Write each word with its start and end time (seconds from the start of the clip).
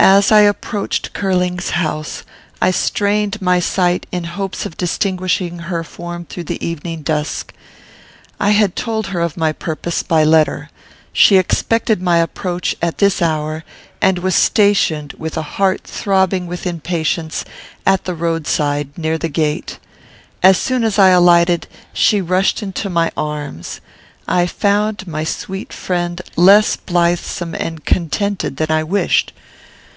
As 0.00 0.30
I 0.30 0.42
approached 0.42 1.12
Curling's 1.12 1.70
house, 1.70 2.22
I 2.62 2.70
strained 2.70 3.42
my 3.42 3.58
sight, 3.58 4.06
in 4.12 4.22
hopes 4.24 4.64
of 4.64 4.76
distinguishing 4.76 5.58
her 5.58 5.82
form 5.82 6.24
through 6.24 6.44
the 6.44 6.64
evening 6.64 7.02
dusk. 7.02 7.52
I 8.38 8.50
had 8.50 8.76
told 8.76 9.08
her 9.08 9.18
of 9.20 9.36
my 9.36 9.50
purpose, 9.50 10.04
by 10.04 10.22
letter. 10.22 10.70
She 11.12 11.36
expected 11.36 12.00
my 12.00 12.18
approach 12.18 12.76
at 12.80 12.98
this 12.98 13.20
hour, 13.20 13.64
and 14.00 14.20
was 14.20 14.36
stationed, 14.36 15.14
with 15.14 15.36
a 15.36 15.42
heart 15.42 15.80
throbbing 15.84 16.46
with 16.46 16.64
impatience, 16.64 17.44
at 17.84 18.04
the 18.04 18.14
roadside, 18.14 18.96
near 18.96 19.18
the 19.18 19.28
gate. 19.28 19.80
As 20.44 20.58
soon 20.58 20.84
as 20.84 20.96
I 21.00 21.08
alighted, 21.08 21.66
she 21.92 22.20
rushed 22.20 22.62
into 22.62 22.88
my 22.88 23.10
arms. 23.16 23.80
I 24.28 24.46
found 24.46 25.08
my 25.08 25.24
sweet 25.24 25.72
friend 25.72 26.22
less 26.36 26.76
blithesome 26.76 27.56
and 27.56 27.84
contented 27.84 28.58
than 28.58 28.70
I 28.70 28.84
wished. 28.84 29.32